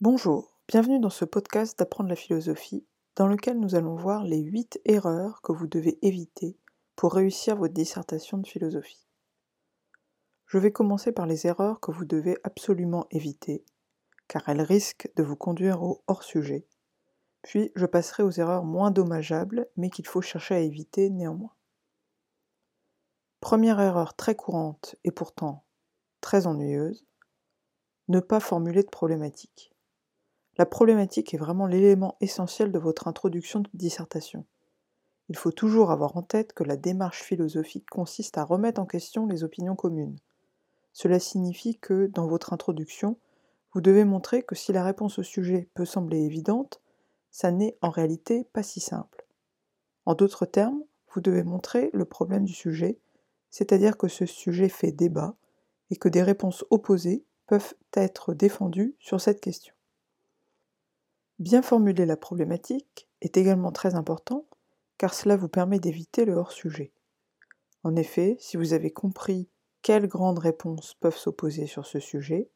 [0.00, 4.80] Bonjour, bienvenue dans ce podcast d'apprendre la philosophie, dans lequel nous allons voir les 8
[4.86, 6.58] erreurs que vous devez éviter
[6.96, 9.06] pour réussir votre dissertation de philosophie.
[10.46, 13.64] Je vais commencer par les erreurs que vous devez absolument éviter,
[14.26, 16.66] car elles risquent de vous conduire au hors-sujet,
[17.42, 21.54] puis je passerai aux erreurs moins dommageables, mais qu'il faut chercher à éviter néanmoins.
[23.38, 25.64] Première erreur très courante et pourtant
[26.20, 27.06] très ennuyeuse,
[28.08, 29.73] ne pas formuler de problématique.
[30.56, 34.44] La problématique est vraiment l'élément essentiel de votre introduction de dissertation.
[35.28, 39.26] Il faut toujours avoir en tête que la démarche philosophique consiste à remettre en question
[39.26, 40.18] les opinions communes.
[40.92, 43.16] Cela signifie que, dans votre introduction,
[43.72, 46.80] vous devez montrer que si la réponse au sujet peut sembler évidente,
[47.32, 49.26] ça n'est en réalité pas si simple.
[50.06, 52.98] En d'autres termes, vous devez montrer le problème du sujet,
[53.50, 55.34] c'est-à-dire que ce sujet fait débat
[55.90, 59.74] et que des réponses opposées peuvent être défendues sur cette question.
[61.40, 64.46] Bien formuler la problématique est également très important
[64.98, 66.92] car cela vous permet d'éviter le hors-sujet.
[67.82, 69.48] En effet, si vous avez compris
[69.82, 72.48] quelles grandes réponses peuvent s'opposer sur ce sujet,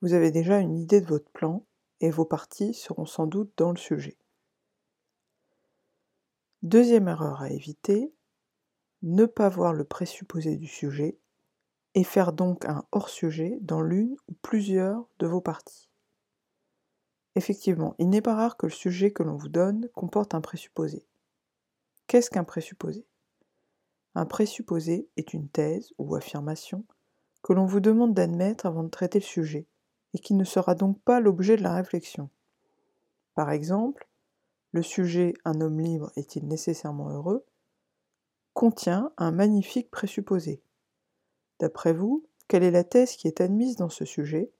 [0.00, 1.64] vous avez déjà une idée de votre plan
[2.00, 4.16] et vos parties seront sans doute dans le sujet.
[6.62, 8.12] Deuxième erreur à éviter,
[9.02, 11.18] ne pas voir le présupposé du sujet
[11.94, 15.88] et faire donc un hors-sujet dans l'une ou plusieurs de vos parties.
[17.36, 21.04] Effectivement, il n'est pas rare que le sujet que l'on vous donne comporte un présupposé.
[22.06, 23.04] Qu'est-ce qu'un présupposé?
[24.14, 26.84] Un présupposé est une thèse ou affirmation
[27.42, 29.66] que l'on vous demande d'admettre avant de traiter le sujet,
[30.14, 32.30] et qui ne sera donc pas l'objet de la réflexion.
[33.34, 34.08] Par exemple,
[34.72, 37.44] le sujet Un homme libre est-il nécessairement heureux?
[38.54, 40.62] contient un magnifique présupposé.
[41.58, 44.50] D'après vous, quelle est la thèse qui est admise dans ce sujet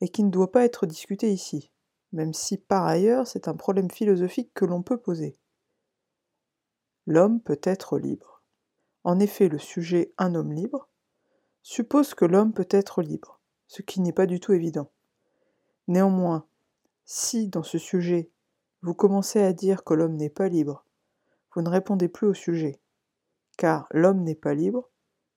[0.00, 1.70] et qui ne doit pas être discutée ici,
[2.12, 5.38] même si par ailleurs c'est un problème philosophique que l'on peut poser
[7.06, 8.42] L'homme peut être libre.
[9.02, 10.90] En effet, le sujet Un homme libre
[11.62, 14.90] suppose que l'homme peut être libre, ce qui n'est pas du tout évident.
[15.86, 16.46] Néanmoins,
[17.06, 18.30] si dans ce sujet
[18.82, 20.84] vous commencez à dire que l'homme n'est pas libre,
[21.54, 22.78] vous ne répondez plus au sujet,
[23.56, 24.90] car l'homme n'est pas libre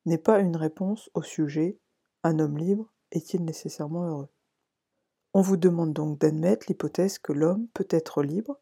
[0.05, 1.79] n'est pas une réponse au sujet
[2.23, 4.29] un homme libre est-il nécessairement heureux
[5.33, 8.59] On vous demande donc d'admettre l'hypothèse que l'homme peut être libre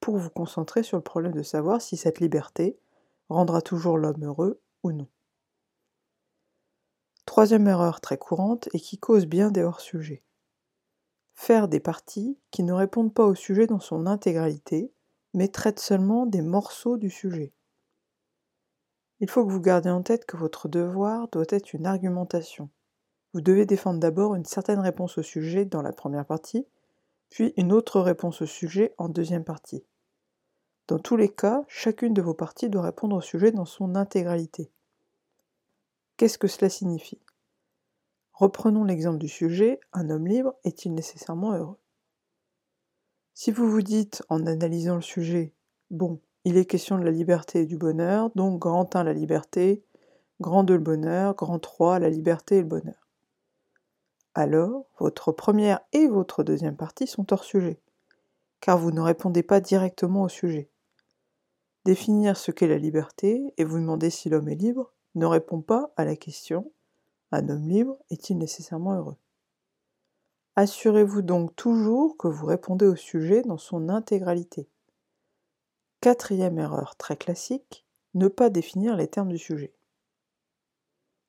[0.00, 2.78] pour vous concentrer sur le problème de savoir si cette liberté
[3.28, 5.08] rendra toujours l'homme heureux ou non.
[7.26, 10.22] Troisième erreur très courante et qui cause bien des hors-sujets.
[11.34, 14.92] Faire des parties qui ne répondent pas au sujet dans son intégralité,
[15.32, 17.52] mais traitent seulement des morceaux du sujet.
[19.20, 22.68] Il faut que vous gardiez en tête que votre devoir doit être une argumentation.
[23.32, 26.66] Vous devez défendre d'abord une certaine réponse au sujet dans la première partie,
[27.28, 29.84] puis une autre réponse au sujet en deuxième partie.
[30.88, 34.72] Dans tous les cas, chacune de vos parties doit répondre au sujet dans son intégralité.
[36.16, 37.20] Qu'est-ce que cela signifie?
[38.32, 41.78] Reprenons l'exemple du sujet, un homme libre est-il nécessairement heureux?
[43.34, 45.52] Si vous vous dites, en analysant le sujet,
[45.90, 49.84] bon, il est question de la liberté et du bonheur, donc grand 1 la liberté,
[50.40, 53.09] grand 2 le bonheur, grand 3 la liberté et le bonheur.
[54.34, 57.80] Alors, votre première et votre deuxième partie sont hors sujet,
[58.60, 60.70] car vous ne répondez pas directement au sujet.
[61.84, 65.92] Définir ce qu'est la liberté et vous demander si l'homme est libre ne répond pas
[65.96, 66.70] à la question
[67.32, 69.16] un homme libre est-il nécessairement heureux?
[70.56, 74.68] Assurez-vous donc toujours que vous répondez au sujet dans son intégralité.
[76.00, 79.72] Quatrième erreur très classique, ne pas définir les termes du sujet.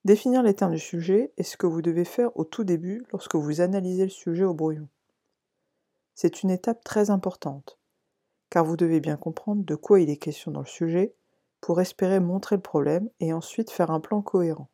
[0.03, 3.35] Définir les termes du sujet est ce que vous devez faire au tout début lorsque
[3.35, 4.87] vous analysez le sujet au brouillon.
[6.15, 7.77] C'est une étape très importante,
[8.49, 11.13] car vous devez bien comprendre de quoi il est question dans le sujet
[11.61, 14.69] pour espérer montrer le problème et ensuite faire un plan cohérent.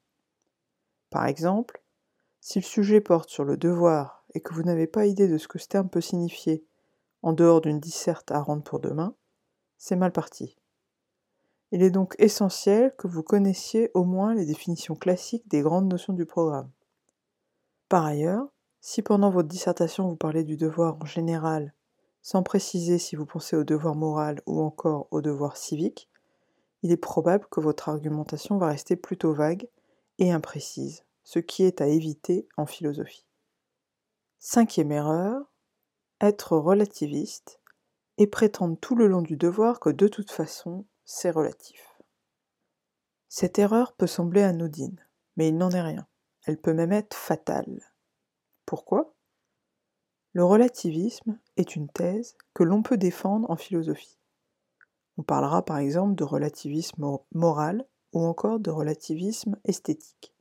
[1.09, 1.81] Par exemple,
[2.39, 5.49] si le sujet porte sur le devoir et que vous n'avez pas idée de ce
[5.49, 6.63] que ce terme peut signifier
[7.21, 9.13] en dehors d'une disserte à rendre pour demain,
[9.77, 10.57] c'est mal parti.
[11.71, 16.13] Il est donc essentiel que vous connaissiez au moins les définitions classiques des grandes notions
[16.13, 16.71] du programme.
[17.89, 18.47] Par ailleurs,
[18.79, 21.73] si pendant votre dissertation vous parlez du devoir en général,
[22.21, 26.09] sans préciser si vous pensez au devoir moral ou encore au devoir civique,
[26.83, 29.67] il est probable que votre argumentation va rester plutôt vague
[30.19, 33.25] et imprécise, ce qui est à éviter en philosophie.
[34.39, 35.41] Cinquième erreur,
[36.21, 37.59] être relativiste
[38.17, 42.01] et prétendre tout le long du devoir que de toute façon, c'est relatif.
[43.29, 44.99] Cette erreur peut sembler anodine,
[45.37, 46.05] mais il n'en est rien.
[46.45, 47.81] Elle peut même être fatale.
[48.65, 49.13] Pourquoi?
[50.33, 54.19] Le relativisme est une thèse que l'on peut défendre en philosophie.
[55.17, 60.33] On parlera par exemple de relativisme moral ou encore de relativisme esthétique.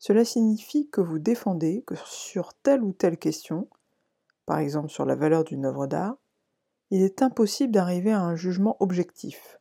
[0.00, 3.68] Cela signifie que vous défendez que sur telle ou telle question,
[4.46, 6.16] par exemple sur la valeur d'une œuvre d'art,
[6.90, 9.58] il est impossible d'arriver à un jugement objectif,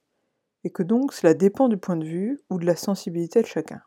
[0.65, 3.83] et que donc cela dépend du point de vue ou de la sensibilité de chacun.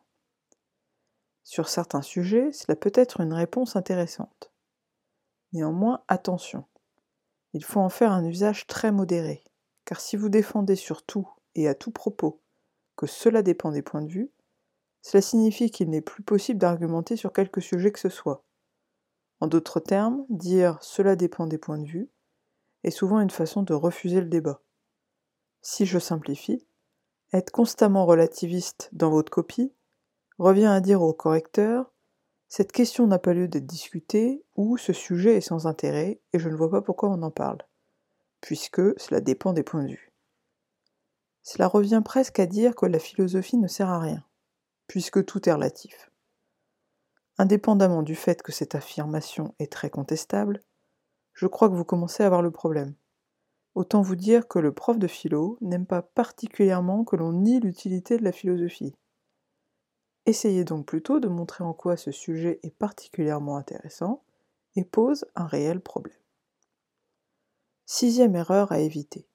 [1.42, 4.52] Sur certains sujets, cela peut être une réponse intéressante.
[5.52, 6.64] Néanmoins, attention,
[7.52, 9.42] il faut en faire un usage très modéré,
[9.86, 12.40] car si vous défendez sur tout et à tout propos
[12.96, 14.30] que cela dépend des points de vue,
[15.02, 18.44] cela signifie qu'il n'est plus possible d'argumenter sur quelque sujet que ce soit.
[19.40, 22.08] En d'autres termes, dire cela dépend des points de vue
[22.84, 24.62] est souvent une façon de refuser le débat.
[25.60, 26.68] Si je simplifie,
[27.32, 29.72] être constamment relativiste dans votre copie
[30.38, 31.92] revient à dire au correcteur
[32.48, 36.48] cette question n'a pas lieu d'être discutée ou ce sujet est sans intérêt et je
[36.48, 37.58] ne vois pas pourquoi on en parle,
[38.40, 40.12] puisque cela dépend des points de vue.
[41.42, 44.25] Cela revient presque à dire que la philosophie ne sert à rien,
[44.86, 46.10] puisque tout est relatif.
[47.36, 50.62] Indépendamment du fait que cette affirmation est très contestable,
[51.34, 52.94] je crois que vous commencez à voir le problème.
[53.78, 58.16] Autant vous dire que le prof de philo n'aime pas particulièrement que l'on nie l'utilité
[58.19, 58.96] de la philosophie.
[60.26, 64.25] Essayez donc plutôt de montrer en quoi ce sujet est particulièrement intéressant
[64.75, 66.19] et pose un réel problème.
[67.86, 69.28] Sixième erreur à éviter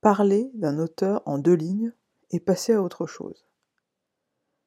[0.00, 1.92] parler d'un auteur en deux lignes
[2.30, 3.44] et passer à autre chose.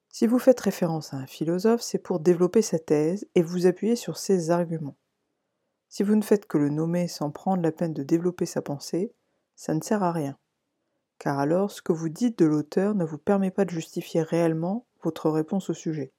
[0.10, 3.96] Si vous faites référence à un philosophe, c'est pour développer sa thèse et vous appuyer
[3.96, 4.98] sur ses arguments.
[5.90, 9.12] Si vous ne faites que le nommer sans prendre la peine de développer sa pensée,
[9.56, 10.38] ça ne sert à rien.
[11.18, 14.86] Car alors ce que vous dites de l'auteur ne vous permet pas de justifier réellement
[15.02, 16.14] votre réponse au sujet.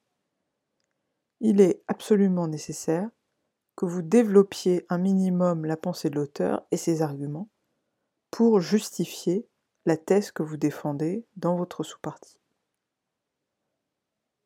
[1.40, 3.08] Il est absolument nécessaire
[3.76, 7.48] que vous développiez un minimum la pensée de l'auteur et ses arguments,
[8.30, 9.48] pour justifier
[9.86, 12.38] la thèse que vous défendez dans votre sous-partie.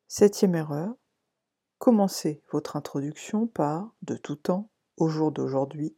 [0.07, 0.95] Septième erreur,
[1.79, 5.95] commencez votre introduction par de tout temps, au jour d'aujourd'hui,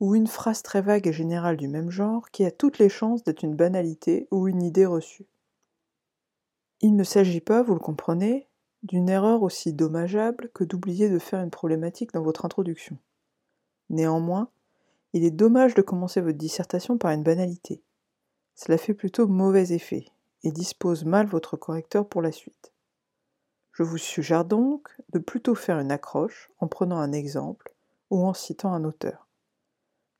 [0.00, 3.24] ou une phrase très vague et générale du même genre qui a toutes les chances
[3.24, 5.26] d'être une banalité ou une idée reçue.
[6.80, 8.48] Il ne s'agit pas, vous le comprenez,
[8.84, 12.96] d'une erreur aussi dommageable que d'oublier de faire une problématique dans votre introduction.
[13.90, 14.50] Néanmoins,
[15.12, 17.82] il est dommage de commencer votre dissertation par une banalité.
[18.54, 20.06] Cela fait plutôt mauvais effet
[20.44, 22.72] et dispose mal votre correcteur pour la suite.
[23.72, 27.74] Je vous suggère donc de plutôt faire une accroche en prenant un exemple
[28.10, 29.28] ou en citant un auteur.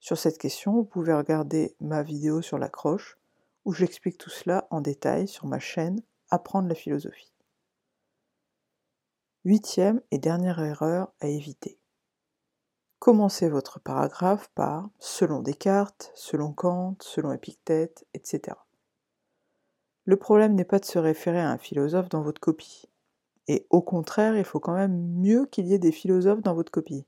[0.01, 3.19] Sur cette question, vous pouvez regarder ma vidéo sur l'accroche
[3.65, 6.01] où j'explique tout cela en détail sur ma chaîne
[6.31, 7.33] Apprendre la philosophie.
[9.45, 11.79] Huitième et dernière erreur à éviter.
[12.99, 18.59] Commencez votre paragraphe par selon Descartes, selon Kant, selon Épictète, etc.
[20.05, 22.89] Le problème n'est pas de se référer à un philosophe dans votre copie.
[23.47, 26.73] Et au contraire, il faut quand même mieux qu'il y ait des philosophes dans votre
[26.73, 27.07] copie.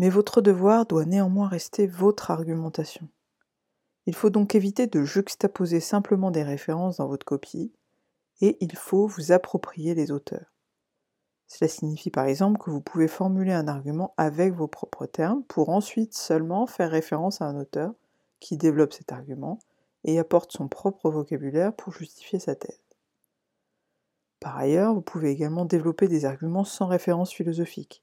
[0.00, 3.06] Mais votre devoir doit néanmoins rester votre argumentation.
[4.06, 7.70] Il faut donc éviter de juxtaposer simplement des références dans votre copie,
[8.40, 10.54] et il faut vous approprier les auteurs.
[11.48, 15.68] Cela signifie par exemple que vous pouvez formuler un argument avec vos propres termes pour
[15.68, 17.92] ensuite seulement faire référence à un auteur
[18.40, 19.58] qui développe cet argument
[20.04, 22.80] et apporte son propre vocabulaire pour justifier sa thèse.
[24.40, 28.02] Par ailleurs, vous pouvez également développer des arguments sans référence philosophique.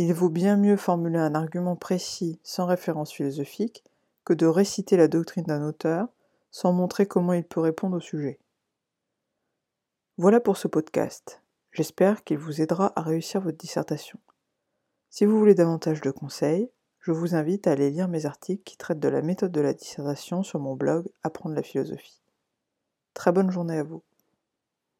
[0.00, 3.82] Il vaut bien mieux formuler un argument précis sans référence philosophique
[4.24, 6.06] que de réciter la doctrine d'un auteur
[6.52, 8.38] sans montrer comment il peut répondre au sujet.
[10.16, 11.42] Voilà pour ce podcast.
[11.72, 14.20] J'espère qu'il vous aidera à réussir votre dissertation.
[15.10, 18.76] Si vous voulez davantage de conseils, je vous invite à aller lire mes articles qui
[18.76, 22.22] traitent de la méthode de la dissertation sur mon blog Apprendre la philosophie.
[23.14, 24.04] Très bonne journée à vous.